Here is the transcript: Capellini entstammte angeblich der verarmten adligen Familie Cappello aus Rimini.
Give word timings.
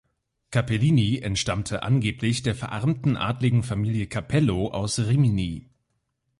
Capellini 0.49 1.19
entstammte 1.19 1.83
angeblich 1.83 2.41
der 2.41 2.55
verarmten 2.55 3.15
adligen 3.17 3.61
Familie 3.61 4.07
Cappello 4.07 4.71
aus 4.71 4.97
Rimini. 4.97 5.69